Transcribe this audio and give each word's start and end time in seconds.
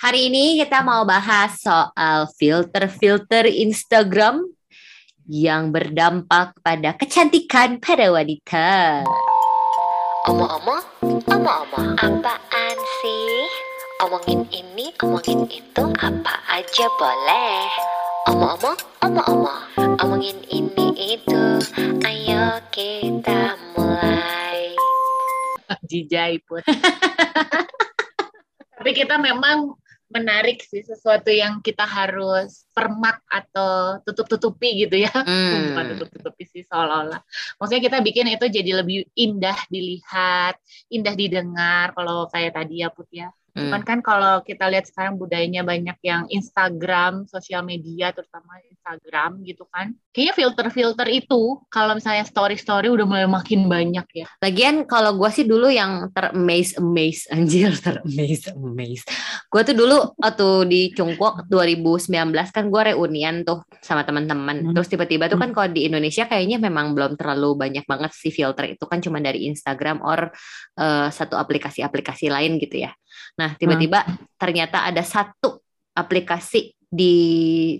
Hari 0.00 0.32
ini 0.32 0.56
kita 0.56 0.80
mau 0.80 1.04
bahas 1.04 1.60
soal 1.60 2.24
filter-filter 2.40 3.44
Instagram 3.44 4.48
yang 5.28 5.76
berdampak 5.76 6.56
pada 6.64 6.96
kecantikan 6.96 7.76
pada 7.76 8.08
wanita. 8.08 9.04
Omong-omong, 10.24 11.04
omong-omong, 11.04 12.00
apaan 12.00 12.76
sih? 13.04 13.44
Omongin 14.00 14.48
ini, 14.48 14.88
omongin 15.04 15.44
itu, 15.52 15.84
apa 16.00 16.48
aja 16.48 16.86
boleh. 16.96 17.68
Omong-omong, 18.32 18.78
omong-omong, 19.04 19.62
omongin 20.00 20.40
ini 20.48 20.96
itu, 20.96 21.44
ayo 22.08 22.56
kita 22.72 23.52
mulai. 23.76 24.72
Jijai 25.84 26.40
put. 26.48 26.64
Tapi 28.80 28.96
kita 28.96 29.20
memang 29.20 29.76
menarik 30.10 30.58
sih 30.66 30.82
sesuatu 30.82 31.30
yang 31.30 31.62
kita 31.62 31.86
harus 31.86 32.66
permak 32.74 33.22
atau 33.30 34.02
tutup-tutupi 34.02 34.84
gitu 34.86 34.98
ya. 34.98 35.14
Hmm. 35.14 35.54
Bukan 35.72 35.84
tutup-tutupi 35.96 36.44
sih 36.50 36.62
seolah-olah. 36.66 37.22
Maksudnya 37.56 37.82
kita 37.82 37.98
bikin 38.02 38.26
itu 38.34 38.46
jadi 38.50 38.70
lebih 38.82 39.06
indah 39.14 39.58
dilihat, 39.70 40.58
indah 40.90 41.14
didengar 41.14 41.94
kalau 41.94 42.26
kayak 42.26 42.58
tadi 42.58 42.82
ya 42.82 42.90
Put 42.90 43.08
ya. 43.14 43.30
Hmm. 43.50 43.66
Cuman 43.66 43.82
kan 43.82 43.98
kalau 44.00 44.42
kita 44.46 44.70
lihat 44.70 44.86
sekarang 44.86 45.18
budayanya 45.18 45.66
banyak 45.66 45.98
yang 46.06 46.26
Instagram, 46.30 47.26
sosial 47.26 47.66
media 47.66 48.14
terutama 48.14 48.62
Instagram 48.70 49.42
gitu 49.42 49.66
kan. 49.70 49.94
Kayaknya 50.10 50.34
filter-filter 50.34 51.08
itu 51.10 51.58
kalau 51.70 51.98
misalnya 51.98 52.26
story-story 52.26 52.90
udah 52.90 53.06
mulai 53.06 53.26
makin 53.26 53.66
banyak 53.66 54.06
ya. 54.14 54.26
Lagian 54.42 54.86
kalau 54.86 55.14
gue 55.18 55.30
sih 55.30 55.46
dulu 55.46 55.70
yang 55.70 56.10
ter-amaze, 56.14 56.78
amaze, 56.78 57.26
anjir 57.30 57.70
ter-amaze, 57.84 58.54
amaze. 58.54 59.04
Gue 59.50 59.62
tuh 59.66 59.74
dulu 59.74 60.14
waktu 60.18 60.48
di 60.70 60.80
Cungkuok 60.94 61.50
2019 61.50 62.10
kan 62.54 62.64
gue 62.70 62.82
reunian 62.94 63.42
tuh 63.42 63.66
sama 63.82 64.06
teman-teman. 64.06 64.70
Hmm. 64.70 64.74
Terus 64.74 64.88
tiba-tiba 64.90 65.26
tuh 65.26 65.38
kan 65.38 65.50
kalau 65.50 65.70
di 65.70 65.86
Indonesia 65.90 66.26
kayaknya 66.26 66.62
memang 66.62 66.94
belum 66.94 67.18
terlalu 67.18 67.58
banyak 67.58 67.84
banget 67.86 68.10
sih 68.14 68.30
filter 68.30 68.74
itu 68.74 68.84
kan 68.86 69.02
cuma 69.02 69.18
dari 69.18 69.46
Instagram 69.50 70.02
or 70.02 70.30
eh, 70.78 71.08
satu 71.10 71.34
aplikasi-aplikasi 71.34 72.30
lain 72.30 72.58
gitu 72.62 72.86
ya. 72.86 72.94
Nah 73.38 73.54
tiba-tiba 73.56 74.04
ternyata 74.36 74.86
ada 74.86 75.02
satu 75.02 75.62
aplikasi 75.96 76.74
di 76.90 77.14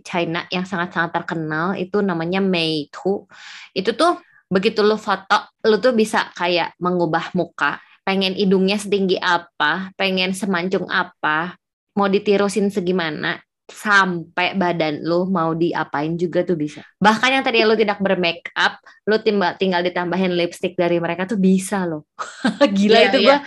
China 0.07 0.47
yang 0.55 0.63
sangat-sangat 0.63 1.11
terkenal 1.11 1.75
itu 1.75 1.99
namanya 1.99 2.39
Meitu. 2.39 3.27
Itu 3.75 3.99
tuh 3.99 4.23
begitu 4.47 4.87
lu 4.87 4.95
foto, 4.95 5.51
lu 5.67 5.83
tuh 5.83 5.95
bisa 5.95 6.31
kayak 6.35 6.79
mengubah 6.79 7.35
muka, 7.35 7.83
pengen 8.07 8.35
hidungnya 8.39 8.79
setinggi 8.79 9.19
apa, 9.19 9.91
pengen 9.99 10.35
semancung 10.35 10.87
apa, 10.91 11.59
mau 11.99 12.07
ditirusin 12.07 12.71
segimana, 12.71 13.39
sampai 13.71 14.59
badan 14.59 15.07
lu 15.07 15.31
mau 15.31 15.55
diapain 15.55 16.19
juga 16.19 16.43
tuh 16.43 16.59
bisa. 16.59 16.83
Bahkan 16.99 17.31
yang 17.31 17.45
tadi 17.47 17.63
lu 17.63 17.79
tidak 17.79 18.03
bermake 18.03 18.51
up, 18.59 18.83
lu 19.07 19.23
tinggal 19.23 19.83
ditambahin 19.87 20.35
lipstick 20.35 20.75
dari 20.75 20.99
mereka 20.99 21.31
tuh 21.31 21.39
bisa 21.39 21.87
loh. 21.87 22.07
Gila 22.79 22.99
Iya, 22.99 23.09
itu 23.15 23.19
iya. 23.23 23.27
gua 23.27 23.39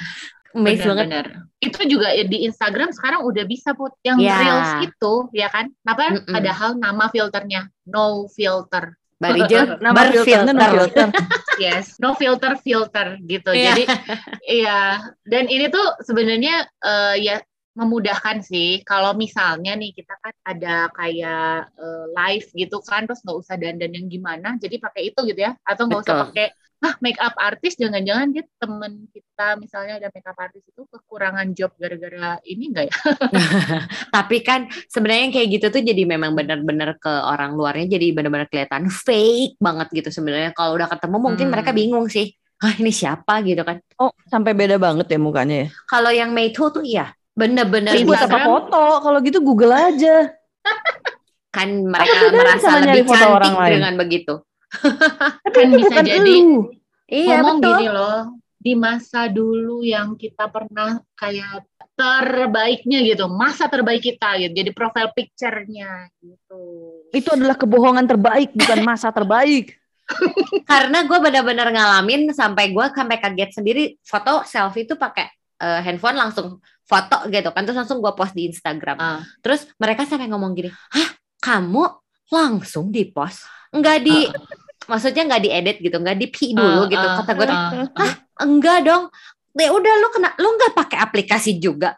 amazed 0.54 0.86
banget. 0.86 1.06
Benar-benar. 1.09 1.28
Itu 1.59 1.80
juga 1.88 2.08
ya 2.14 2.26
di 2.28 2.46
Instagram 2.48 2.90
sekarang 2.94 3.26
udah 3.26 3.44
bisa 3.48 3.73
put 3.73 3.94
yang 4.06 4.18
Ya. 4.22 4.38
reels 4.40 4.72
itu 4.90 5.14
ya 5.34 5.48
kan. 5.50 5.70
Apa 5.86 6.18
Mm-mm. 6.18 6.34
padahal 6.34 6.70
nama 6.78 7.06
filternya 7.09 7.70
no 7.90 8.30
filter. 8.30 8.96
Barijel 9.18 9.78
Nama 9.84 10.00
filternya 10.12 10.54
no 10.54 10.66
filter. 10.90 11.08
Yes, 11.62 12.02
no 12.02 12.18
filter 12.18 12.58
filter 12.66 13.22
gitu. 13.30 13.54
Iya. 13.54 13.78
Jadi 13.78 13.84
iya 14.62 14.98
dan 15.26 15.46
ini 15.46 15.70
tuh 15.70 15.86
sebenarnya 16.02 16.66
eh, 16.81 17.16
ya 17.22 17.36
memudahkan 17.74 18.46
sih 18.46 18.86
kalau 18.86 19.18
misalnya 19.18 19.74
nih 19.74 19.98
kita 19.98 20.14
kan 20.22 20.34
ada 20.46 20.90
kayak 20.94 21.74
eh, 21.74 22.06
live 22.14 22.48
gitu 22.54 22.78
kan 22.86 23.09
terus 23.09 23.22
nggak 23.26 23.38
usah 23.38 23.56
dandan 23.58 23.94
yang 23.98 24.06
gimana 24.09 24.62
jadi 24.62 24.78
pakai 24.78 25.09
itu 25.09 25.20
gitu 25.26 25.42
ya 25.42 25.58
atau 25.66 25.90
nggak 25.90 26.02
usah 26.06 26.30
pakai 26.30 26.54
ah 26.83 26.95
make 26.99 27.16
up 27.17 27.31
artist 27.38 27.75
jangan-jangan 27.75 28.27
dia 28.29 28.44
temen 28.53 29.07
kita 29.09 29.55
misalnya 29.55 29.97
ada 29.97 30.07
make 30.09 30.23
up 30.23 30.35
artist 30.35 30.66
itu 30.66 30.83
kekurangan 30.85 31.47
job 31.51 31.71
gara-gara 31.75 32.38
ini 32.44 32.69
enggak 32.69 32.85
ya 32.88 32.95
Tapi 34.16 34.38
kan 34.39 34.59
sebenarnya 34.85 35.21
yang 35.21 35.33
kayak 35.33 35.49
gitu 35.51 35.66
tuh 35.69 35.81
jadi 35.81 36.03
memang 36.05 36.31
benar-benar 36.33 36.95
ke 36.97 37.09
orang 37.09 37.53
luarnya 37.53 37.88
jadi 37.89 38.11
benar-benar 38.11 38.45
kelihatan 38.45 38.88
fake 38.88 39.57
banget 39.57 39.88
gitu 39.91 40.09
sebenarnya. 40.11 40.51
Kalau 40.51 40.75
udah 40.75 40.85
ketemu 40.85 41.17
mungkin 41.17 41.45
Hmm. 41.47 41.53
mereka 41.53 41.71
bingung 41.71 42.05
sih. 42.07 42.29
Ah 42.59 42.73
ini 42.73 42.91
siapa 42.91 43.41
gitu 43.41 43.59
kan. 43.61 43.81
Oh, 43.97 44.11
sampai 44.25 44.51
beda 44.51 44.77
banget 44.77 45.07
ya 45.07 45.17
mukanya 45.17 45.55
ya. 45.55 45.67
Kalau 45.85 46.11
yang 46.11 46.31
Meitu 46.31 46.69
tuh 46.69 46.81
iya 46.81 47.09
bener-bener 47.33 47.95
Terus 47.95 48.05
buat 48.05 48.19
apa 48.19 48.27
Instagram- 48.29 48.47
foto? 48.47 48.83
Kalau 49.01 49.17
gitu 49.19 49.39
Google 49.39 49.73
aja. 49.73 50.15
kan 51.50 51.69
mereka 51.69 52.33
merasa 52.33 52.65
sama 52.67 52.81
lebih 52.83 53.03
foto 53.05 53.17
cantik 53.19 53.35
orang 53.35 53.53
lain? 53.55 53.71
dengan 53.73 53.94
begitu. 53.95 54.33
Tapi 55.45 55.53
Kan 55.53 55.69
itu 55.69 55.78
bisa 55.79 56.01
jadi. 56.01 56.17
elu. 56.19 56.72
Iya 57.07 57.39
ngomong 57.44 57.57
betul. 57.61 57.72
gini 57.78 57.88
loh 57.94 58.19
di 58.63 58.73
masa 58.79 59.28
dulu 59.28 59.84
yang 59.84 60.16
kita 60.16 60.47
pernah 60.47 61.03
kayak 61.19 61.67
terbaiknya 61.94 63.03
gitu 63.06 63.28
masa 63.29 63.67
terbaik 63.67 64.01
kita 64.01 64.39
gitu 64.39 64.56
jadi 64.56 64.72
profile 64.73 65.12
picture-nya 65.13 66.09
gitu 66.23 66.63
Itu 67.13 67.29
adalah 67.38 67.53
kebohongan 67.53 68.09
terbaik, 68.09 68.50
bukan 68.57 68.79
masa 68.89 69.13
terbaik. 69.13 69.78
Karena 70.72 71.06
gue 71.06 71.17
benar-benar 71.22 71.69
ngalamin 71.69 72.33
sampai 72.33 72.73
gue 72.73 72.85
sampai 72.91 73.17
kaget 73.22 73.51
sendiri 73.62 73.83
foto 74.01 74.41
selfie 74.47 74.89
itu 74.89 74.97
pakai 74.97 75.29
eh, 75.62 75.79
handphone 75.85 76.17
langsung 76.17 76.57
foto 76.83 77.31
gitu 77.31 77.50
kan 77.56 77.63
terus 77.63 77.78
langsung 77.79 78.01
gue 78.01 78.13
post 78.17 78.33
di 78.33 78.50
Instagram. 78.50 78.97
Ah. 78.97 79.22
Terus 79.45 79.69
mereka 79.78 80.03
sampai 80.03 80.28
ngomong 80.28 80.57
gini, 80.57 80.69
hah 80.73 81.09
kamu 81.39 81.83
langsung 82.33 82.89
di 82.89 83.06
post? 83.07 83.45
Nggak 83.69 83.97
di, 84.01 84.17
maksudnya 84.89 85.23
nggak 85.27 85.41
diedit 85.44 85.77
gitu, 85.79 85.97
nggak 85.99 86.17
di 86.19 86.27
pi 86.29 86.53
dulu 86.53 86.85
Ah, 86.85 86.89
gitu. 86.89 87.07
ah, 87.07 87.16
Kata 87.21 87.31
gue, 87.33 87.45
tuh, 87.47 87.57
ah. 87.99 88.13
enggak 88.44 88.79
dong. 88.85 89.03
Ya 89.53 89.69
udah 89.69 89.94
lu 90.01 90.07
kena, 90.09 90.29
lu 90.41 90.49
nggak 90.57 90.73
pakai 90.73 90.97
aplikasi 90.99 91.61
juga? 91.61 91.94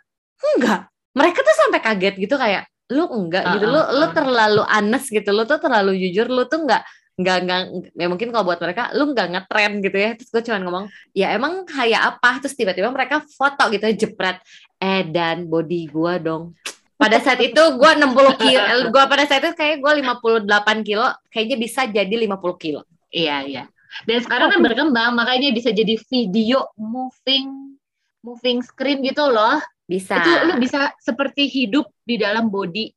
Enggak. 0.55 0.91
Mereka 1.15 1.39
tuh 1.39 1.55
sampai 1.55 1.79
kaget 1.79 2.15
gitu 2.19 2.35
kayak, 2.35 2.67
lu 2.91 3.07
enggak 3.07 3.55
gitu, 3.55 3.65
lu 3.71 3.79
Ah, 3.79 3.87
ah, 3.87 3.95
lu 3.95 4.05
ah. 4.05 4.11
terlalu 4.11 4.63
honest 4.67 5.07
gitu, 5.09 5.29
lu 5.31 5.43
tuh 5.47 5.57
terlalu 5.57 5.95
jujur, 5.97 6.27
lu 6.27 6.43
tuh 6.45 6.61
nggak 6.67 6.83
nggak 7.15 7.37
nggak 7.47 7.61
ya 7.95 8.07
mungkin 8.11 8.27
kalau 8.27 8.43
buat 8.43 8.59
mereka 8.59 8.91
lu 8.91 9.15
nggak 9.15 9.27
ngetren 9.31 9.79
gitu 9.79 9.95
ya 9.95 10.19
terus 10.19 10.27
gue 10.35 10.51
cuma 10.51 10.59
ngomong 10.59 10.85
ya 11.15 11.31
emang 11.31 11.63
kayak 11.63 12.11
apa 12.11 12.43
terus 12.43 12.59
tiba-tiba 12.59 12.91
mereka 12.91 13.23
foto 13.23 13.71
gitu 13.71 13.87
jepret 13.95 14.43
eh 14.83 15.07
dan 15.07 15.47
body 15.47 15.87
gua 15.95 16.19
dong 16.19 16.59
pada 17.05 17.21
saat 17.21 17.37
itu 17.37 17.61
gua 17.77 17.93
60 17.93 18.09
kilo 18.41 18.65
gua 18.89 19.05
pada 19.05 19.29
saat 19.29 19.45
itu 19.45 19.53
kayak 19.53 19.77
gua 19.77 19.93
58 19.93 20.81
kilo 20.81 21.05
kayaknya 21.29 21.57
bisa 21.61 21.85
jadi 21.85 22.15
50 22.25 22.57
kilo. 22.57 22.81
Iya 23.13 23.37
iya. 23.45 23.63
Dan 24.09 24.19
sekarang 24.25 24.51
kan 24.51 24.59
berkembang 24.59 25.13
makanya 25.13 25.53
bisa 25.53 25.69
jadi 25.69 25.95
video 26.09 26.65
moving 26.75 27.77
moving 28.25 28.65
screen 28.65 29.05
gitu 29.05 29.29
loh. 29.29 29.61
Bisa. 29.85 30.17
Itu 30.17 30.31
lu 30.49 30.53
bisa 30.57 30.89
seperti 30.97 31.45
hidup 31.45 31.85
di 32.01 32.17
dalam 32.17 32.49
body 32.49 32.89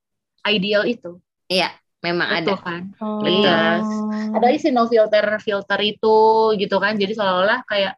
ideal 0.48 0.88
itu. 0.88 1.20
Iya 1.52 1.68
memang 2.00 2.28
ada. 2.32 2.54
Betul 2.54 2.58
kan? 2.64 2.82
Oh. 3.02 3.20
Iya. 3.20 3.84
ada 4.32 4.46
si 4.56 4.72
no 4.72 4.88
filter 4.88 5.36
filter 5.44 5.80
itu 5.84 6.18
gitu 6.56 6.76
kan. 6.80 6.96
Jadi 6.96 7.12
seolah-olah 7.12 7.60
kayak 7.68 7.92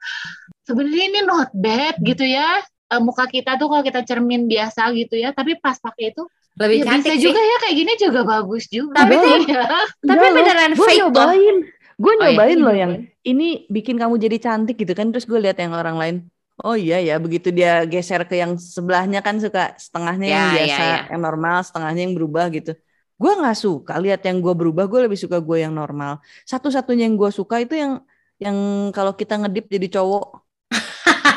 sebenarnya 0.67 1.05
ini 1.15 1.21
not 1.23 1.55
bad 1.55 1.95
gitu 2.03 2.27
ya 2.27 2.59
Eh, 2.91 2.99
muka 2.99 3.25
kita 3.25 3.55
tuh 3.55 3.71
kalau 3.71 3.83
kita 3.83 4.03
cermin 4.03 4.51
biasa 4.51 4.91
gitu 4.93 5.15
ya 5.15 5.31
tapi 5.31 5.55
pas 5.55 5.79
pakai 5.79 6.11
itu 6.11 6.27
lebih 6.59 6.83
ya 6.83 6.85
cantik 6.91 7.07
bisa 7.07 7.17
sih 7.17 7.25
juga 7.25 7.39
ya 7.41 7.57
kayak 7.63 7.77
gini 7.79 7.93
juga 7.97 8.21
bagus 8.27 8.65
juga 8.67 8.99
Tapi 8.99 9.15
Iya. 9.15 9.63
tapi 10.03 10.11
Enggak 10.11 10.27
loh, 10.27 10.35
beneran 10.35 10.71
gue 10.75 10.83
fake 10.85 10.99
nyobain. 11.01 11.57
Gue 11.95 12.11
Oh, 12.11 12.15
iya. 12.19 12.23
nyobain 12.27 12.59
loh 12.59 12.65
Nyobain. 12.67 12.81
yang 12.83 12.93
ini 13.23 13.49
bikin 13.69 13.95
kamu 13.95 14.19
jadi 14.19 14.37
cantik 14.37 14.75
gitu 14.75 14.91
kan. 14.91 15.15
Terus 15.15 15.23
gue 15.25 15.39
lihat 15.39 15.57
yang 15.57 15.71
orang 15.73 15.97
lain. 15.97 16.17
Oh 16.61 16.75
iya 16.75 16.99
ya, 16.99 17.17
begitu 17.17 17.49
dia 17.49 17.87
geser 17.87 18.27
ke 18.27 18.37
yang 18.37 18.59
sebelahnya 18.59 19.23
kan 19.23 19.39
suka 19.39 19.73
setengahnya 19.79 20.27
yang 20.27 20.37
Ya, 20.37 20.45
ya, 20.45 20.53
biasa, 20.59 20.83
ya. 20.83 20.99
yang 21.15 21.23
normal, 21.23 21.57
setengahnya 21.63 22.03
yang 22.05 22.15
berubah 22.19 22.51
gitu. 22.51 22.73
Gue 23.17 23.33
nggak 23.33 23.57
suka 23.57 23.95
lihat 23.97 24.21
yang 24.25 24.43
gue 24.43 24.53
berubah, 24.53 24.85
gue 24.85 25.01
lebih 25.07 25.17
suka 25.17 25.39
gue 25.39 25.63
yang 25.63 25.73
normal. 25.73 26.19
Satu-satunya 26.45 27.07
yang 27.09 27.17
gue 27.17 27.31
suka 27.31 27.63
itu 27.63 27.79
yang 27.79 28.03
yang 28.37 28.57
kalau 28.91 29.15
kita 29.15 29.39
ngedip 29.39 29.71
jadi 29.71 30.01
cowok. 30.01 30.50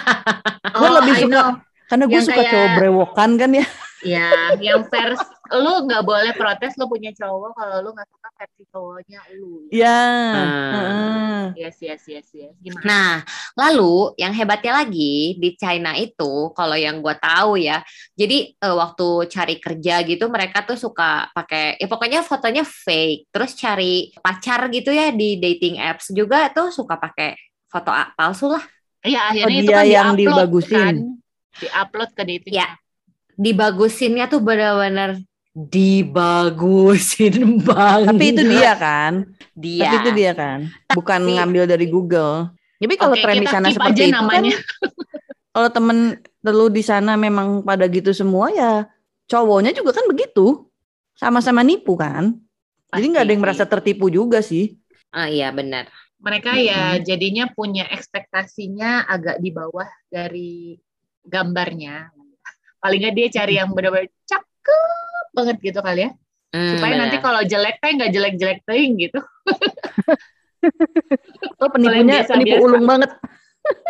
Gue 0.74 0.88
Oh, 0.90 0.94
lebih 1.00 1.14
I 1.16 1.22
suka 1.24 1.32
know. 1.32 1.50
karena 1.86 2.06
gue 2.10 2.22
suka 2.22 2.34
kayak- 2.42 2.52
cowok 2.52 2.70
brewokan 2.76 3.32
kan 3.38 3.52
ya. 3.54 3.66
ya 4.04 4.28
yang 4.60 4.84
vers 4.84 5.22
lu 5.54 5.88
nggak 5.88 6.04
boleh 6.04 6.36
protes 6.36 6.76
lu 6.76 6.92
punya 6.92 7.16
cowok 7.16 7.56
kalau 7.56 7.78
lu 7.80 7.90
nggak 7.96 8.10
suka 8.10 8.28
versi 8.36 8.64
cowoknya 8.68 9.20
lu 9.40 9.64
Ya. 9.72 9.96
Ah. 9.96 10.74
heeh. 10.76 11.44
yes 11.56 11.78
yes 11.80 12.04
yes 12.10 12.28
yes 12.36 12.52
gimana 12.60 12.84
Nah, 12.84 13.14
lalu 13.56 14.12
yang 14.18 14.34
hebatnya 14.34 14.84
lagi 14.84 15.38
di 15.40 15.56
China 15.56 15.96
itu, 15.96 16.52
kalau 16.52 16.76
yang 16.76 17.00
gue 17.00 17.16
tahu 17.16 17.56
ya, 17.56 17.80
jadi 18.12 18.52
eh, 18.52 18.76
waktu 18.76 19.08
cari 19.32 19.56
kerja 19.62 20.02
gitu 20.04 20.26
mereka 20.28 20.66
tuh 20.66 20.76
suka 20.76 21.32
pakai, 21.32 21.78
ya 21.80 21.88
pokoknya 21.88 22.26
fotonya 22.26 22.66
fake, 22.66 23.30
terus 23.32 23.56
cari 23.56 24.12
pacar 24.20 24.68
gitu 24.68 24.92
ya 24.92 25.16
di 25.16 25.40
dating 25.40 25.80
apps 25.80 26.12
juga 26.12 26.52
tuh 26.52 26.74
suka 26.74 27.00
pakai 27.00 27.40
foto 27.70 27.88
palsu 28.20 28.52
lah. 28.52 28.64
Ya 29.04 29.20
akhirnya 29.30 29.48
Oh, 29.54 29.62
itu 29.62 29.70
dia 29.70 29.76
kan 29.76 29.86
yang 29.86 30.10
di-upload 30.14 30.40
dibagusin. 30.42 30.76
kan 30.76 30.96
di-upload 31.56 32.10
ke 32.12 32.24
dating 32.24 32.56
Ya. 32.56 32.66
app. 32.66 32.80
dibagusinnya 33.34 34.26
tuh 34.28 34.40
benar-benar 34.40 35.18
dibagusin 35.54 37.36
banget. 37.68 38.10
Tapi 38.10 38.26
itu 38.30 38.44
dia 38.44 38.74
kan. 38.74 39.14
Dia. 39.54 39.82
Tapi 39.84 39.96
itu 40.00 40.10
dia 40.14 40.32
kan. 40.34 40.60
Bukan 40.90 41.20
Tapi- 41.20 41.34
ngambil 41.38 41.64
dari 41.66 41.88
Google. 41.88 42.50
Tapi 42.78 42.96
kalau 42.96 43.16
Oke, 43.16 43.24
tren 43.24 43.38
di 43.38 43.48
sana 43.48 43.68
seperti 43.70 43.96
aja 43.96 44.04
itu 44.04 44.14
namanya. 44.14 44.52
kan 44.52 44.62
kalau 45.54 45.70
temen 45.70 45.98
lu 46.44 46.68
di 46.68 46.82
sana 46.82 47.16
memang 47.16 47.62
pada 47.62 47.86
gitu 47.86 48.12
semua 48.12 48.50
ya 48.50 48.86
cowoknya 49.26 49.72
juga 49.72 49.94
kan 49.94 50.06
begitu. 50.06 50.68
Sama-sama 51.14 51.62
nipu 51.62 51.96
kan. 51.96 52.34
Jadi 52.90 53.06
nggak 53.08 53.24
ada 53.24 53.32
yang 53.32 53.42
merasa 53.42 53.64
tertipu 53.64 54.10
juga 54.10 54.42
sih. 54.42 54.78
Ah 55.10 55.26
iya 55.26 55.50
benar. 55.50 55.88
Mereka 56.24 56.56
ya 56.56 57.04
jadinya 57.04 57.52
punya 57.52 57.84
ekspektasinya 57.92 59.04
agak 59.12 59.44
di 59.44 59.52
bawah 59.52 59.88
dari 60.08 60.80
gambarnya. 61.28 62.08
Paling 62.80 63.00
nggak 63.04 63.16
dia 63.16 63.28
cari 63.44 63.60
yang 63.60 63.76
benar-benar 63.76 64.08
cakep 64.24 65.28
banget 65.36 65.58
gitu 65.60 65.80
kali 65.84 66.08
ya. 66.08 66.12
Hmm, 66.54 66.80
Supaya 66.80 66.94
nanti 66.96 67.18
benar. 67.20 67.26
kalau 67.28 67.42
jelek 67.44 67.76
teh 67.84 67.92
nggak 67.92 68.12
jelek-jelek 68.16 68.60
ting 68.64 68.92
gitu. 68.98 69.20
Oh 71.60 71.68
penipunya 71.68 72.24
biasa-biasa. 72.24 72.40
penipu 72.40 72.64
ulung 72.64 72.88
banget. 72.88 73.12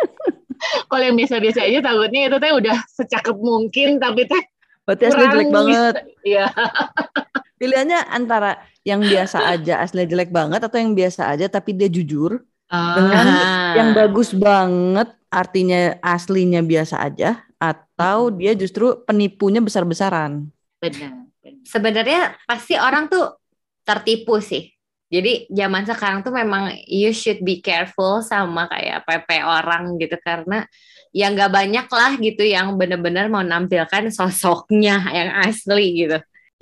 Kalau 0.90 1.02
yang 1.06 1.14
biasa-biasa 1.14 1.70
aja 1.70 1.78
takutnya 1.86 2.20
itu 2.26 2.36
teh 2.42 2.50
udah 2.50 2.76
secakep 2.90 3.36
mungkin 3.38 4.02
tapi 4.02 4.26
teh 4.26 4.42
Berarti 4.82 5.02
asli 5.06 5.24
jelek 5.30 5.50
banget. 5.54 5.94
Iya. 6.26 6.50
Pilihannya 7.56 8.10
antara 8.10 8.58
yang 8.82 9.00
biasa 9.00 9.38
aja 9.54 9.80
asli 9.80 10.04
jelek 10.04 10.34
banget 10.34 10.60
atau 10.62 10.78
yang 10.78 10.92
biasa 10.92 11.30
aja 11.32 11.46
tapi 11.48 11.74
dia 11.74 11.88
jujur. 11.90 12.42
Dengan 12.74 13.26
Ah. 13.28 13.72
Yang 13.76 13.88
bagus 13.94 14.30
banget 14.34 15.08
artinya 15.28 15.98
aslinya 16.00 16.62
biasa 16.62 17.02
aja 17.02 17.42
atau 17.58 18.30
dia 18.30 18.54
justru 18.54 19.02
penipunya 19.04 19.58
besar-besaran. 19.62 20.50
benar. 20.78 21.26
benar. 21.40 21.64
sebenarnya 21.64 22.22
pasti 22.44 22.76
orang 22.76 23.08
tuh 23.08 23.40
tertipu 23.84 24.40
sih. 24.40 24.72
Jadi 25.12 25.46
zaman 25.52 25.86
sekarang 25.86 26.26
tuh 26.26 26.34
memang 26.34 26.74
you 26.90 27.14
should 27.14 27.38
be 27.46 27.62
careful 27.62 28.18
sama 28.24 28.66
kayak 28.66 29.06
PP 29.06 29.30
orang 29.46 29.94
gitu 30.00 30.16
karena 30.18 30.66
ya 31.14 31.30
nggak 31.30 31.52
banyak 31.54 31.86
lah 31.86 32.12
gitu 32.18 32.42
yang 32.42 32.74
bener-bener 32.74 33.30
mau 33.30 33.44
nampilkan 33.44 34.10
sosoknya 34.10 34.98
yang 35.14 35.30
asli 35.46 36.04
gitu. 36.04 36.18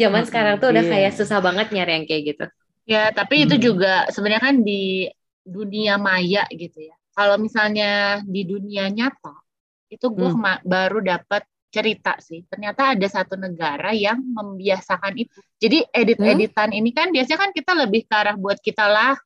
Zaman 0.09 0.23
sekarang 0.27 0.55
tuh 0.59 0.69
udah 0.75 0.85
iya. 0.85 0.93
kayak 0.93 1.13
susah 1.15 1.39
banget 1.39 1.67
nyari 1.71 1.93
yang 2.03 2.07
kayak 2.09 2.23
gitu. 2.35 2.45
Ya, 2.83 3.03
tapi 3.15 3.47
itu 3.47 3.55
Hmm. 3.59 3.63
juga 3.63 3.95
sebenarnya 4.11 4.43
kan 4.43 4.57
di 4.67 5.07
dunia 5.43 5.99
maya 6.03 6.43
gitu 6.51 6.83
ya. 6.83 6.95
Kalau 7.15 7.37
misalnya 7.39 8.23
di 8.25 8.43
dunia 8.43 8.91
nyata, 8.91 9.35
itu 9.93 10.07
gue 10.11 10.31
Hmm. 10.33 10.59
baru 10.65 10.99
dapat 11.05 11.45
cerita 11.73 12.17
sih. 12.21 12.45
Ternyata 12.49 12.93
ada 12.97 13.07
satu 13.09 13.37
negara 13.37 13.97
yang 13.97 14.21
membiasakan 14.21 15.15
itu. 15.17 15.41
Jadi 15.57 15.89
edit-editan 15.89 16.69
ini 16.73 16.91
kan 16.93 17.09
biasanya 17.13 17.39
kan 17.49 17.51
kita 17.57 17.73
lebih 17.77 18.05
ke 18.05 18.13
arah 18.13 18.37
buat 18.37 18.61
kita 18.61 18.85
lah 18.89 19.17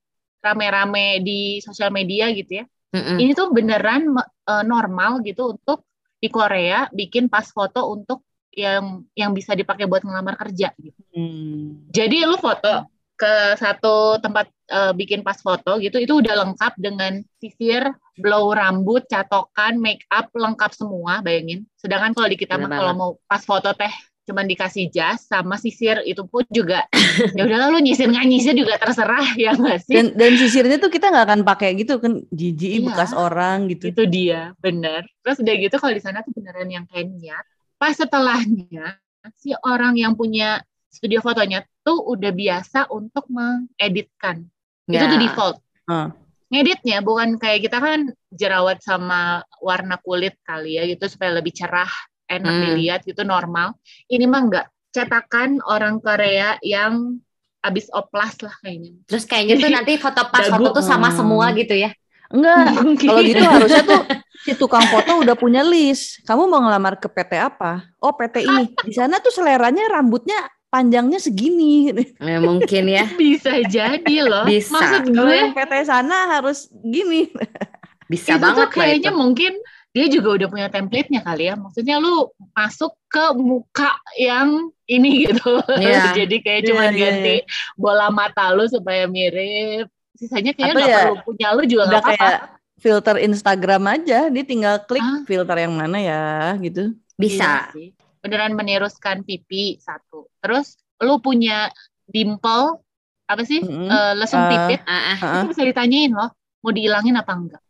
rame-rame 0.43 1.23
di 1.27 1.59
sosial 1.63 1.91
media 1.91 2.31
gitu 2.31 2.63
ya. 2.63 2.65
Mm-mm. 2.95 3.19
Ini 3.19 3.33
tuh 3.35 3.51
beneran 3.51 4.15
eh, 4.47 4.65
normal 4.67 5.27
gitu 5.27 5.59
untuk 5.59 5.87
di 6.23 6.29
Korea 6.31 6.87
bikin 6.95 7.27
pas 7.27 7.51
foto 7.51 7.91
untuk 7.91 8.26
yang 8.57 9.05
yang 9.13 9.37
bisa 9.37 9.53
dipakai 9.53 9.85
buat 9.85 10.01
ngelamar 10.01 10.35
kerja 10.41 10.73
gitu. 10.81 10.97
Hmm. 11.13 11.87
Jadi 11.93 12.25
lu 12.25 12.41
foto 12.41 12.89
ke 13.17 13.57
satu 13.57 14.17
tempat 14.21 14.49
eh, 14.69 14.93
bikin 14.97 15.21
pas 15.21 15.37
foto 15.37 15.77
gitu, 15.81 15.97
itu 16.01 16.21
udah 16.21 16.35
lengkap 16.45 16.73
dengan 16.81 17.21
sisir, 17.37 17.85
blow 18.17 18.53
rambut, 18.53 19.05
catokan, 19.09 19.77
make 19.77 20.05
up 20.09 20.33
lengkap 20.33 20.73
semua, 20.73 21.21
bayangin. 21.21 21.69
Sedangkan 21.77 22.17
kalau 22.17 22.29
di 22.29 22.37
kita 22.37 22.57
mah 22.57 22.69
kalau 22.69 22.93
mau 22.97 23.11
pas 23.29 23.45
foto 23.45 23.69
teh 23.77 23.93
cuman 24.27 24.43
dikasih 24.43 24.91
jas 24.91 25.23
sama 25.31 25.55
sisir 25.55 26.03
itu 26.03 26.27
pun 26.27 26.43
juga 26.51 26.83
ya 27.39 27.47
udahlah 27.47 27.71
lu 27.71 27.79
nyisir 27.79 28.11
nggak 28.11 28.27
nyisir 28.27 28.59
juga 28.59 28.75
terserah 28.75 29.23
ya 29.39 29.55
nggak 29.55 29.79
sih? 29.87 29.95
Dan 29.95 30.07
dan 30.19 30.35
sisirnya 30.35 30.83
tuh 30.83 30.91
kita 30.91 31.15
nggak 31.15 31.25
akan 31.31 31.41
pakai 31.47 31.79
gitu 31.79 32.03
kan 32.03 32.27
jijik 32.35 32.83
Iya. 32.83 32.87
bekas 32.91 33.15
orang 33.15 33.71
gitu. 33.71 33.95
itu 33.95 34.03
dia 34.11 34.51
bener 34.59 35.07
terus 35.23 35.39
udah 35.39 35.55
gitu 35.55 35.79
kalau 35.79 35.95
di 35.95 36.03
sana 36.03 36.27
tuh 36.27 36.35
beneran 36.35 36.67
yang 36.67 36.85
kayak 36.91 37.07
niat 37.07 37.47
pas 37.77 37.93
setelahnya 37.93 38.97
si 39.35 39.53
orang 39.59 39.95
yang 39.95 40.15
punya 40.15 40.63
studio 40.89 41.21
fotonya 41.21 41.61
tuh 41.83 41.99
udah 42.07 42.31
biasa 42.31 42.89
untuk 42.89 43.29
mengeditkan 43.29 44.47
itu 44.87 44.97
Ya. 44.97 45.11
tuh 45.11 45.19
default 45.19 45.57
Ah. 45.85 46.11
ngeditnya 46.47 46.99
bukan 47.01 47.37
kayak 47.37 47.63
kita 47.63 47.79
kan 47.79 48.01
jerawat 48.31 48.79
sama 48.81 49.43
warna 49.59 49.99
kulit 49.99 50.35
kali 50.43 50.79
ya 50.79 50.87
gitu 50.87 51.07
supaya 51.07 51.35
lebih 51.35 51.51
cerah 51.51 51.91
enak 52.27 52.51
Hmm. 52.51 52.63
dilihat 52.65 53.01
gitu 53.03 53.23
normal 53.23 53.75
ini 54.07 54.25
mah 54.25 54.43
enggak 54.43 54.67
cetakan 54.91 55.59
orang 55.63 55.99
Korea 55.99 56.57
yang 56.61 57.19
abis 57.61 57.91
oplas 57.91 58.39
lah 58.41 58.55
kayaknya 58.63 58.95
Terus 59.05 59.27
kayaknya 59.27 59.55
tuh 59.59 59.71
nanti 59.77 59.93
foto 59.99 60.23
pas 60.27 60.47
Dagu. 60.47 60.55
foto 60.55 60.81
tuh 60.81 60.85
sama 60.87 61.11
Hmm. 61.11 61.19
semua 61.19 61.47
gitu 61.53 61.75
ya. 61.75 61.91
Enggak, 62.33 62.67
Mungkin. 62.87 63.09
kalau 63.09 63.23
gitu 63.23 63.45
harusnya 63.45 63.83
tuh 63.87 64.03
si 64.43 64.53
tukang 64.55 64.87
foto 64.87 65.23
udah 65.23 65.35
punya 65.35 65.63
list. 65.63 66.23
Kamu 66.27 66.47
mau 66.47 66.63
ngelamar 66.63 66.99
ke 66.99 67.07
PT 67.07 67.33
apa? 67.39 67.87
Oh 67.99 68.15
PT 68.15 68.47
ini. 68.47 68.65
Di 68.83 68.93
sana 68.95 69.19
tuh 69.19 69.31
seleranya 69.35 69.87
rambutnya 69.91 70.37
panjangnya 70.67 71.19
segini. 71.23 71.91
Ya, 72.19 72.39
mungkin 72.43 72.85
ya. 72.91 73.07
bisa 73.21 73.63
jadi 73.65 74.17
loh 74.27 74.45
Bisa. 74.45 74.75
maksud 74.75 75.03
gue 75.11 75.35
yang 75.35 75.53
PT 75.55 75.73
sana 75.87 76.39
harus 76.39 76.67
gini. 76.73 77.31
Bisa 78.11 78.39
itu 78.39 78.43
banget 78.43 78.71
tuh 78.71 78.79
kayaknya 78.79 79.11
itu. 79.11 79.19
mungkin 79.19 79.53
dia 79.91 80.07
juga 80.13 80.29
udah 80.37 80.49
punya 80.53 80.69
template-nya 80.69 81.25
kali 81.25 81.49
ya. 81.51 81.55
Maksudnya 81.57 81.97
lu 81.99 82.29
masuk 82.55 82.95
ke 83.09 83.25
muka 83.35 83.97
yang 84.21 84.71
ini 84.87 85.27
gitu. 85.27 85.59
Iya. 85.75 86.13
Jadi 86.15 86.37
kayak 86.45 86.61
Iya, 86.63 86.69
cuma 86.71 86.85
iya, 86.87 86.95
ganti 86.95 87.37
bola 87.75 88.07
mata 88.13 88.53
lu 88.55 88.69
supaya 88.71 89.09
mirip. 89.11 89.91
Sisanya 90.17 90.53
kayaknya 90.53 90.75
nggak 90.75 90.89
ya, 90.89 90.99
perlu 91.05 91.17
punya 91.23 91.49
lu 91.53 91.63
juga 91.65 91.83
Udah 91.83 91.91
nggak 91.91 92.03
apa-apa. 92.03 92.19
kayak 92.19 92.41
filter 92.77 93.17
Instagram 93.19 93.83
aja. 93.87 94.19
Dia 94.29 94.45
tinggal 94.45 94.75
klik 94.83 95.01
Ah. 95.01 95.21
filter 95.25 95.57
yang 95.59 95.73
mana 95.73 95.99
ya 95.99 96.25
gitu. 96.59 96.93
Bisa. 97.15 97.69
Iya 97.69 97.73
sih. 97.73 97.89
Beneran 98.19 98.53
meneruskan 98.53 99.23
pipi 99.23 99.79
satu. 99.79 100.27
Terus 100.39 100.75
lu 100.99 101.17
punya 101.19 101.69
dimple 102.07 102.81
apa 103.27 103.43
sih? 103.43 103.61
Mm-mm. 103.61 103.87
Eh, 103.87 104.13
lesung 104.17 104.41
Ah. 104.41 104.51
pipit. 104.51 104.81
Ah. 104.83 105.15
Ah. 105.15 105.41
Itu 105.41 105.53
bisa 105.53 105.63
ditanyain 105.63 106.11
loh. 106.11 106.31
Mau 106.61 106.71
dihilangin 106.71 107.15
apa 107.15 107.33
enggak? 107.33 107.63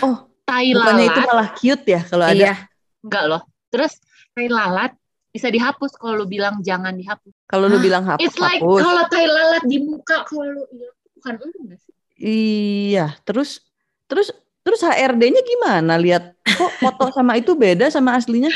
Oh, 0.00 0.28
Tai 0.44 0.68
bukannya 0.68 1.04
itu 1.04 1.16
lalat. 1.16 1.28
malah 1.30 1.48
cute 1.54 1.86
ya 1.88 2.00
kalau 2.04 2.24
ada. 2.24 2.36
Iya. 2.36 2.54
Enggak 3.00 3.24
loh. 3.26 3.42
Terus 3.68 3.92
tai 4.30 4.46
lalat 4.46 4.92
bisa 5.28 5.48
dihapus 5.48 5.94
kalau 5.94 6.14
lu 6.14 6.26
bilang 6.26 6.60
jangan 6.60 6.92
dihapus. 6.92 7.32
Kalau 7.44 7.66
lu 7.66 7.74
Hah? 7.74 7.82
bilang 7.82 8.04
hapus, 8.04 8.22
It's 8.22 8.36
like 8.36 8.60
kalau 8.60 9.02
tai 9.08 9.24
lalat 9.24 9.64
di 9.64 9.80
muka 9.80 10.22
kalau 10.24 10.46
lu 10.46 10.62
iya, 10.70 10.88
bukan 11.12 11.32
lu 11.40 11.46
nggak? 11.64 11.80
Iya, 12.18 13.18
terus 13.26 13.62
terus 14.06 14.30
terus 14.62 14.80
HRD-nya 14.80 15.42
gimana? 15.42 15.98
Lihat 15.98 16.38
kok 16.44 16.72
foto 16.78 17.10
sama 17.10 17.34
itu 17.36 17.52
beda 17.58 17.90
sama 17.90 18.14
aslinya? 18.14 18.50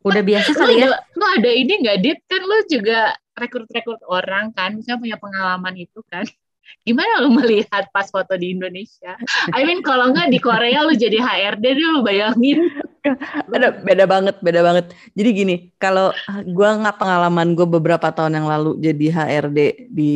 Udah 0.00 0.22
biasa 0.24 0.56
kali 0.56 0.80
ya. 0.80 0.96
lu 0.96 1.26
ada 1.26 1.50
ini 1.52 1.84
nggak 1.84 1.98
dit 2.00 2.18
kan 2.24 2.40
lu 2.40 2.56
juga 2.70 3.12
rekrut-rekrut 3.36 4.00
orang 4.08 4.52
kan, 4.56 4.76
misalnya 4.76 5.00
punya 5.00 5.16
pengalaman 5.20 5.74
itu 5.76 6.00
kan. 6.08 6.24
Gimana 6.86 7.18
lu 7.26 7.34
melihat 7.34 7.90
pas 7.90 8.06
foto 8.08 8.38
di 8.38 8.54
Indonesia? 8.54 9.18
I 9.52 9.66
mean 9.66 9.82
kalau 9.82 10.14
nggak 10.14 10.30
di 10.30 10.38
Korea 10.38 10.86
lu 10.86 10.94
jadi 10.94 11.18
HRD 11.18 11.64
deh 11.66 11.88
lu 11.98 12.00
bayangin. 12.06 12.70
Beda, 13.48 13.80
beda 13.80 14.04
banget, 14.04 14.36
beda 14.44 14.60
banget. 14.60 14.92
Jadi 15.16 15.28
gini, 15.32 15.54
kalau 15.80 16.12
gua 16.52 16.76
nggak 16.76 17.00
pengalaman 17.00 17.56
gue 17.56 17.64
beberapa 17.64 18.12
tahun 18.12 18.36
yang 18.36 18.44
lalu 18.44 18.76
jadi 18.76 19.06
HRD 19.08 19.88
di 19.88 20.12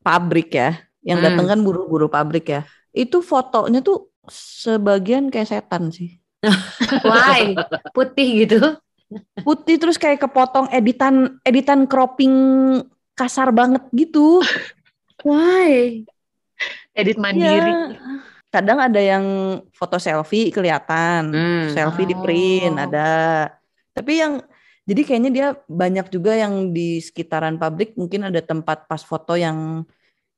pabrik 0.00 0.48
ya, 0.56 0.80
yang 1.06 1.22
Hmm. 1.22 1.26
datang 1.30 1.46
kan 1.46 1.60
buru-buru 1.62 2.10
pabrik 2.10 2.50
ya. 2.50 2.66
Itu 2.90 3.22
fotonya 3.22 3.78
tuh 3.80 4.10
sebagian 4.26 5.30
kayak 5.30 5.46
setan 5.46 5.94
sih. 5.94 6.18
Why? 7.06 7.54
Putih 7.94 8.44
gitu. 8.44 8.58
Putih 9.40 9.78
terus 9.78 9.94
kayak 9.96 10.18
kepotong 10.18 10.66
editan 10.68 11.38
editan 11.46 11.86
cropping 11.86 12.34
kasar 13.14 13.54
banget 13.54 13.86
gitu. 13.94 14.42
Why? 15.22 16.02
Edit 16.90 17.16
mandiri. 17.16 17.70
Ya, 17.70 17.96
kadang 18.50 18.80
ada 18.80 18.98
yang 18.98 19.24
foto 19.70 20.00
selfie 20.00 20.50
kelihatan, 20.50 21.30
Hmm. 21.30 21.66
selfie 21.70 22.08
di 22.08 22.16
print 22.16 22.74
Oh. 22.74 22.84
ada. 22.88 23.10
Tapi 23.92 24.12
yang 24.16 24.42
jadi 24.86 25.02
kayaknya 25.02 25.30
dia 25.30 25.46
banyak 25.66 26.06
juga 26.08 26.34
yang 26.34 26.70
di 26.70 26.98
sekitaran 26.98 27.58
pabrik 27.58 27.94
mungkin 27.94 28.26
ada 28.26 28.38
tempat 28.40 28.86
pas 28.86 29.02
foto 29.02 29.34
yang 29.34 29.82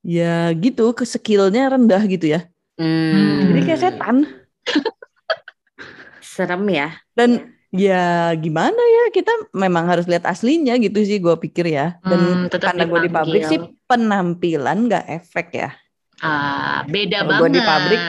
ya 0.09 0.57
gitu 0.57 0.97
ke 0.97 1.05
skillnya 1.05 1.69
rendah 1.69 2.01
gitu 2.09 2.33
ya. 2.33 2.49
Hmm. 2.81 3.53
Jadi 3.53 3.61
kayak 3.69 3.81
setan. 3.85 4.17
Serem 6.25 6.65
ya. 6.73 6.97
Dan 7.13 7.53
ya 7.69 8.33
gimana 8.41 8.81
ya 8.81 9.05
kita 9.13 9.53
memang 9.53 9.85
harus 9.85 10.09
lihat 10.09 10.25
aslinya 10.25 10.81
gitu 10.81 11.05
sih 11.05 11.21
gue 11.21 11.37
pikir 11.37 11.69
ya. 11.69 12.01
Dan 12.01 12.49
Hmm, 12.49 12.49
karena 12.49 12.89
gue 12.89 13.01
di 13.05 13.11
pabrik 13.13 13.45
sih 13.45 13.61
penampilan 13.85 14.89
nggak 14.89 15.05
efek 15.21 15.47
ya. 15.53 15.71
Ah, 16.19 16.83
beda 16.89 17.23
gua 17.23 17.47
banget. 17.47 17.55
di 17.55 17.61
pabrik, 17.63 18.03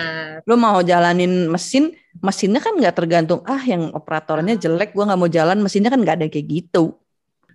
Lu 0.50 0.58
mau 0.58 0.82
jalanin 0.82 1.46
mesin, 1.46 1.94
mesinnya 2.26 2.58
kan 2.58 2.74
nggak 2.74 2.96
tergantung 2.98 3.46
ah 3.46 3.62
yang 3.62 3.94
operatornya 3.94 4.58
jelek, 4.58 4.98
gua 4.98 5.14
nggak 5.14 5.20
mau 5.22 5.30
jalan, 5.30 5.62
mesinnya 5.62 5.94
kan 5.94 6.02
nggak 6.02 6.18
ada 6.18 6.26
kayak 6.26 6.48
gitu. 6.50 6.98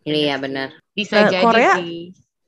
Iya 0.07 0.39
benar. 0.39 0.79
Bisa 0.95 1.27
Nah, 1.27 1.31
jadi 1.33 1.43
Korea-. 1.43 1.79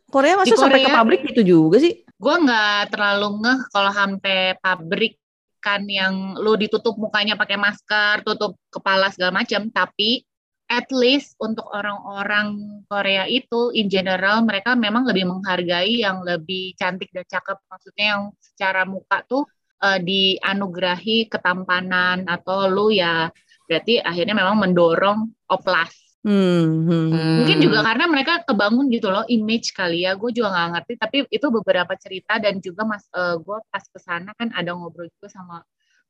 Korea 0.06 0.38
masa 0.38 0.54
Di 0.54 0.58
sampai 0.58 0.86
ke 0.86 0.90
pabrik 0.90 1.20
gitu 1.34 1.42
juga 1.42 1.78
sih? 1.82 2.06
gue 2.16 2.34
nggak 2.48 2.96
terlalu 2.96 3.44
ngeh 3.44 3.60
kalau 3.68 3.92
sampai 3.92 4.56
pabrik 4.56 5.20
kan 5.60 5.84
yang 5.84 6.38
lu 6.38 6.54
ditutup 6.54 6.94
mukanya 6.94 7.34
pakai 7.34 7.58
masker, 7.58 8.22
tutup 8.22 8.54
kepala 8.70 9.10
segala 9.10 9.42
macam, 9.42 9.66
tapi 9.68 10.22
at 10.70 10.86
least 10.94 11.34
untuk 11.42 11.66
orang-orang 11.74 12.80
Korea 12.86 13.26
itu 13.26 13.74
in 13.74 13.90
general 13.90 14.46
mereka 14.46 14.78
memang 14.78 15.02
lebih 15.06 15.26
menghargai 15.26 16.06
yang 16.06 16.22
lebih 16.22 16.78
cantik 16.78 17.10
dan 17.10 17.26
cakep, 17.26 17.58
maksudnya 17.66 18.06
yang 18.14 18.22
secara 18.38 18.86
muka 18.86 19.26
tuh 19.26 19.42
eh, 19.82 19.98
dianugerahi 19.98 21.26
ketampanan 21.26 22.30
atau 22.30 22.70
lu 22.70 22.94
ya 22.94 23.26
berarti 23.66 23.98
akhirnya 23.98 24.38
memang 24.38 24.56
mendorong 24.62 25.50
oplas. 25.50 26.05
Hmm, 26.26 26.90
hmm. 26.90 27.06
Mungkin 27.38 27.58
juga 27.62 27.86
karena 27.86 28.10
mereka 28.10 28.42
kebangun 28.42 28.90
gitu 28.90 29.14
loh 29.14 29.22
image 29.30 29.70
kali 29.70 30.02
ya. 30.02 30.18
Gue 30.18 30.34
juga 30.34 30.50
nggak 30.50 30.68
ngerti. 30.74 30.92
Tapi 30.98 31.16
itu 31.30 31.46
beberapa 31.54 31.94
cerita 31.94 32.42
dan 32.42 32.58
juga 32.58 32.82
mas 32.82 33.06
gue 33.14 33.58
pas 33.70 33.84
ke 33.86 33.98
sana 34.02 34.34
kan 34.34 34.50
ada 34.50 34.74
ngobrol 34.74 35.06
juga 35.06 35.30
sama 35.30 35.62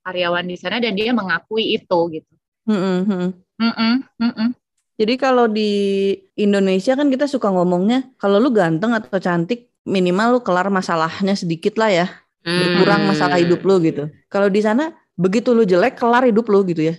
karyawan 0.09 0.49
di 0.49 0.57
sana 0.57 0.81
dan 0.81 0.97
dia 0.97 1.13
mengakui 1.13 1.77
itu 1.77 1.99
gitu. 2.17 2.33
Hmm, 2.65 2.81
hmm, 2.81 3.01
hmm. 3.05 3.31
Mm-mm, 3.57 3.95
mm-mm. 4.25 4.49
Jadi 4.97 5.15
kalau 5.21 5.45
di 5.53 5.71
Indonesia 6.41 6.97
kan 6.97 7.13
kita 7.13 7.29
suka 7.29 7.53
ngomongnya 7.53 8.17
kalau 8.17 8.41
lu 8.41 8.49
ganteng 8.49 8.97
atau 8.97 9.21
cantik 9.21 9.69
minimal 9.85 10.39
lu 10.39 10.41
kelar 10.41 10.73
masalahnya 10.73 11.37
sedikit 11.37 11.77
lah 11.77 11.93
ya. 11.93 12.07
Berkurang 12.41 13.05
Hmm. 13.05 13.11
masalah 13.13 13.37
hidup 13.37 13.61
lu 13.69 13.77
gitu. 13.85 14.09
Kalau 14.33 14.49
di 14.49 14.65
sana 14.65 14.95
begitu 15.17 15.57
lu 15.57 15.65
jelek 15.65 15.97
kelar 15.97 16.29
hidup 16.29 16.45
lu 16.47 16.61
gitu 16.69 16.93
ya. 16.93 16.95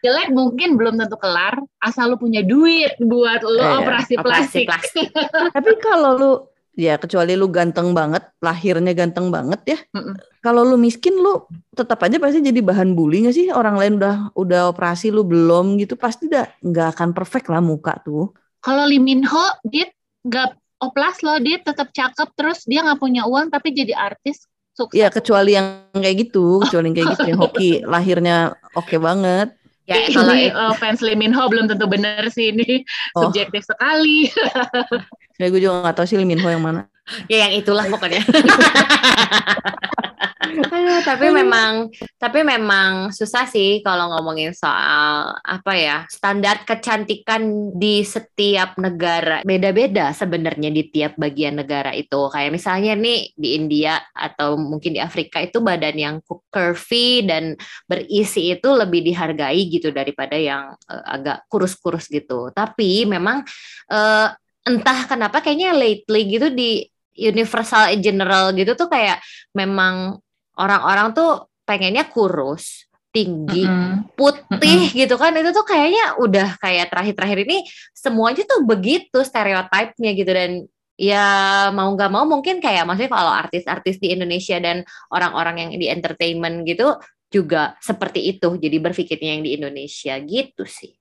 Jelek 0.00 0.30
mungkin 0.30 0.78
belum 0.78 0.96
tentu 0.96 1.18
kelar 1.18 1.58
asal 1.82 2.14
lu 2.14 2.16
punya 2.16 2.46
duit 2.46 2.94
buat 3.02 3.42
lu 3.42 3.58
Iya, 3.58 3.82
operasi 3.82 4.12
operasi 4.18 4.62
plastik. 4.64 4.66
plastik. 4.70 5.08
Tapi 5.50 5.72
kalau 5.82 6.12
lu 6.14 6.32
ya 6.76 7.00
kecuali 7.00 7.34
lu 7.34 7.48
ganteng 7.50 7.90
banget, 7.96 8.22
lahirnya 8.38 8.92
ganteng 8.94 9.32
banget 9.34 9.60
ya. 9.66 9.78
Mm-mm. 9.96 10.14
Kalau 10.44 10.62
lu 10.62 10.78
miskin 10.78 11.18
lu 11.18 11.42
tetap 11.74 11.98
aja 12.06 12.22
pasti 12.22 12.38
jadi 12.38 12.60
bahan 12.62 12.94
bully 12.94 13.26
gak 13.26 13.34
sih? 13.34 13.50
Orang 13.50 13.74
lain 13.80 13.98
udah 13.98 14.30
udah 14.38 14.70
operasi 14.70 15.10
lu 15.10 15.26
belum 15.26 15.74
gitu 15.82 15.98
pasti 15.98 16.30
dah 16.30 16.46
nggak 16.62 16.94
akan 16.96 17.10
perfect 17.16 17.50
lah 17.50 17.58
muka 17.58 17.98
tuh. 18.06 18.30
Kalau 18.62 18.86
Lee 18.86 19.02
Min 19.02 19.26
Ho 19.26 19.46
dia 19.66 19.90
nggak 20.22 20.54
oplas 20.76 21.24
loh, 21.24 21.40
dia 21.40 21.58
tetap 21.58 21.90
cakep 21.90 22.28
terus 22.36 22.62
dia 22.68 22.84
nggak 22.84 23.00
punya 23.00 23.24
uang 23.24 23.48
tapi 23.50 23.72
jadi 23.72 23.96
artis 23.96 24.44
sukses. 24.76 24.94
Ya 24.94 25.08
kecuali 25.08 25.56
yang 25.56 25.88
kayak 25.90 26.28
gitu, 26.28 26.60
kecuali 26.62 26.92
yang 26.92 26.96
kayak 26.96 27.08
gitu 27.16 27.24
yang 27.26 27.40
hoki 27.40 27.70
lahirnya 27.92 28.36
oke 28.72 28.96
banget. 28.96 29.56
Ya 29.86 30.02
kalau 30.10 30.34
eh, 30.34 30.50
fans 30.76 30.98
Lee 30.98 31.14
Min 31.14 31.30
Ho 31.30 31.46
belum 31.46 31.70
tentu 31.70 31.86
benar 31.86 32.26
sih 32.28 32.50
ini 32.50 32.82
Oh. 33.14 33.30
subjektif 33.30 33.62
sekali. 33.64 34.26
Ya 35.38 35.46
gue 35.46 35.60
juga 35.60 35.84
gak 35.84 35.96
tahu 35.96 36.06
sih 36.08 36.16
Lee 36.18 36.26
Min 36.26 36.42
Ho 36.42 36.48
yang 36.50 36.60
mana. 36.60 36.90
ya 37.30 37.46
yang 37.46 37.54
itulah 37.54 37.86
pokoknya. 37.86 38.18
Aduh, 40.54 41.00
tapi 41.02 41.26
memang 41.30 41.90
tapi 42.16 42.40
memang 42.46 43.10
susah 43.10 43.44
sih 43.48 43.82
kalau 43.82 44.14
ngomongin 44.14 44.54
soal 44.54 45.34
apa 45.42 45.72
ya 45.74 45.96
standar 46.08 46.62
kecantikan 46.62 47.72
di 47.74 48.02
setiap 48.06 48.78
negara. 48.78 49.42
Beda-beda 49.42 50.14
sebenarnya 50.14 50.70
di 50.70 50.88
tiap 50.88 51.18
bagian 51.18 51.58
negara 51.60 51.92
itu. 51.92 52.28
Kayak 52.30 52.54
misalnya 52.54 52.92
nih 52.94 53.34
di 53.34 53.48
India 53.58 54.00
atau 54.12 54.56
mungkin 54.56 54.96
di 54.96 55.00
Afrika 55.02 55.42
itu 55.42 55.60
badan 55.60 55.96
yang 55.96 56.16
curvy 56.26 57.26
dan 57.26 57.58
berisi 57.84 58.54
itu 58.54 58.68
lebih 58.72 59.02
dihargai 59.04 59.68
gitu 59.68 59.90
daripada 59.90 60.38
yang 60.38 60.74
eh, 60.88 61.04
agak 61.04 61.46
kurus-kurus 61.50 62.08
gitu. 62.08 62.50
Tapi 62.54 63.04
memang 63.04 63.42
eh, 63.92 64.28
entah 64.66 64.98
kenapa 65.06 65.38
kayaknya 65.40 65.70
lately 65.78 66.22
gitu 66.26 66.50
di 66.50 66.82
universal 67.16 67.88
general 67.98 68.52
gitu 68.52 68.76
tuh 68.76 68.92
kayak 68.92 69.24
memang 69.56 70.20
orang-orang 70.56 71.12
tuh 71.12 71.48
pengennya 71.62 72.08
kurus, 72.08 72.88
tinggi, 73.12 73.64
putih 74.12 74.92
gitu 74.92 75.16
kan. 75.16 75.32
Itu 75.36 75.52
tuh 75.56 75.64
kayaknya 75.64 76.20
udah 76.20 76.60
kayak 76.60 76.92
terakhir-terakhir 76.92 77.38
ini 77.48 77.58
semuanya 77.96 78.44
tuh 78.44 78.64
begitu 78.64 79.24
stereotipnya 79.24 80.10
gitu. 80.12 80.32
Dan 80.32 80.50
ya 80.96 81.26
mau 81.76 81.92
nggak 81.92 82.10
mau 82.12 82.24
mungkin 82.24 82.60
kayak 82.60 82.88
maksudnya 82.88 83.12
kalau 83.12 83.32
artis-artis 83.32 84.00
di 84.00 84.16
Indonesia 84.16 84.56
dan 84.60 84.84
orang-orang 85.12 85.68
yang 85.68 85.70
di 85.76 85.86
entertainment 85.92 86.64
gitu 86.64 86.96
juga 87.26 87.74
seperti 87.82 88.36
itu. 88.36 88.54
Jadi 88.56 88.76
berpikirnya 88.80 89.36
yang 89.36 89.42
di 89.44 89.58
Indonesia 89.58 90.14
gitu 90.22 90.64
sih. 90.64 90.94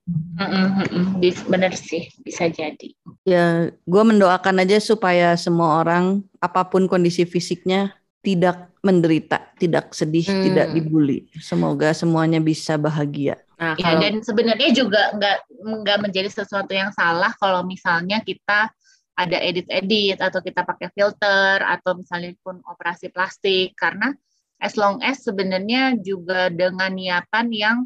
Bis- 1.22 1.46
Bener 1.46 1.72
sih, 1.78 2.10
bisa 2.20 2.50
jadi. 2.50 2.90
Ya 3.24 3.70
gue 3.72 4.04
mendoakan 4.04 4.66
aja 4.66 4.82
supaya 4.82 5.38
semua 5.38 5.84
orang 5.86 6.26
apa 6.42 6.66
pun 6.68 6.90
kondisi 6.90 7.24
fisiknya 7.24 7.94
tidak 8.26 8.74
menderita, 8.82 9.54
tidak 9.62 9.94
sedih, 9.94 10.26
Hmm. 10.26 10.42
tidak 10.42 10.68
dibully. 10.74 11.30
Semoga 11.38 11.94
semuanya 11.94 12.42
bisa 12.42 12.74
bahagia. 12.76 13.38
Nah, 13.56 13.78
Ya, 13.78 13.86
kalau 13.88 14.02
dan 14.02 14.16
sebenarnya 14.20 14.70
juga 14.74 15.14
nggak 15.14 15.38
nggak 15.64 15.98
menjadi 16.02 16.30
sesuatu 16.34 16.74
yang 16.74 16.90
salah 16.92 17.32
kalau 17.38 17.62
misalnya 17.64 18.20
kita 18.20 18.68
ada 19.16 19.38
edit-edit 19.40 20.20
atau 20.20 20.44
kita 20.44 20.68
pakai 20.68 20.92
filter 20.92 21.64
atau 21.64 21.96
misalnya 21.96 22.36
pun 22.44 22.60
operasi 22.68 23.08
plastik 23.16 23.72
karena 23.80 24.12
as 24.60 24.76
long 24.76 25.00
as 25.00 25.24
sebenarnya 25.24 25.96
juga 26.02 26.52
dengan 26.52 26.92
niatan 26.92 27.48
yang 27.54 27.78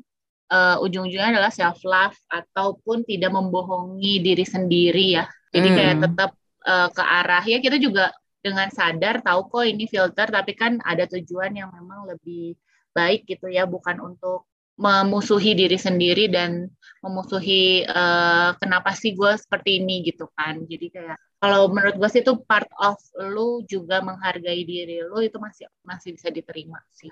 eh, 0.49 0.77
ujung-ujungnya 0.81 1.37
adalah 1.37 1.53
self 1.53 1.77
love 1.85 2.17
ataupun 2.25 3.05
tidak 3.05 3.29
membohongi 3.29 4.25
diri 4.25 4.41
sendiri 4.41 5.21
ya. 5.21 5.29
Jadi 5.53 5.67
kayak 5.69 5.95
Hmm. 5.95 6.03
tetap 6.09 6.31
eh, 6.65 6.89
ke 6.89 7.03
arah 7.05 7.43
ya 7.45 7.61
kita 7.61 7.77
juga 7.77 8.09
dengan 8.39 8.67
sadar 8.71 9.21
tahu 9.21 9.51
kok 9.51 9.65
ini 9.67 9.85
filter? 9.85 10.27
Tapi 10.27 10.51
kan 10.55 10.79
ada 10.83 11.05
tujuan 11.07 11.51
yang 11.55 11.69
memang 11.71 12.09
lebih 12.09 12.55
baik 12.95 13.29
gitu 13.29 13.47
ya 13.47 13.69
bukan 13.69 14.01
untuk 14.01 14.49
memusuhi 14.79 15.59
diri 15.59 15.75
sendiri 15.75 16.31
dan 16.31 16.71
memusuhi 17.03 17.83
eh, 17.83 18.49
kenapa 18.63 18.95
sih 18.95 19.11
gue 19.11 19.35
seperti 19.35 19.83
ini 19.83 20.07
gitu 20.07 20.31
kan. 20.31 20.63
Jadi 20.63 20.87
kayak 20.87 21.19
kalau 21.39 21.71
menurut 21.71 21.95
gue 21.99 22.09
sih 22.11 22.23
itu 22.23 22.35
part 22.43 22.67
of 22.79 22.95
lu 23.19 23.63
juga 23.67 23.99
menghargai 24.03 24.63
diri 24.63 24.99
lu 25.03 25.23
itu 25.23 25.35
masih 25.39 25.67
masih 25.83 26.15
bisa 26.15 26.31
diterima 26.31 26.79
sih. 26.95 27.11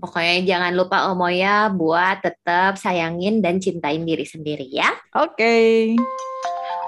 Pokoknya 0.00 0.36
jangan 0.44 0.72
lupa 0.76 1.08
Omoya 1.12 1.72
buat 1.72 2.20
tetap 2.20 2.76
sayangin 2.76 3.40
dan 3.40 3.56
cintain 3.60 4.04
diri 4.04 4.24
sendiri 4.28 4.68
ya. 4.68 4.88
Oke. 5.16 5.96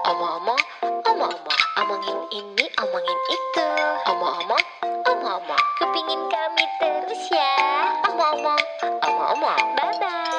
Omong-omong, 0.05 0.61
omong-omong, 0.85 1.61
omongin 1.81 2.19
ini, 2.29 2.54
Kami 6.31 6.65
terus 6.79 7.23
ya. 7.31 7.51
Oma-oma. 8.11 8.55
Oma-oma. 9.03 9.53
Bye-bye. 9.75 10.34